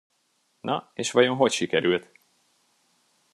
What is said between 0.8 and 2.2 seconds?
és vajon hogy sikerült?